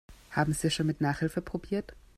[0.31, 1.95] Haben Sie es schon mit Nachhilfe probiert?